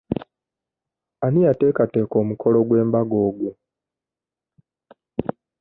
[1.25, 3.51] Ani yateekateeka omukolo gw'embaga ogwo?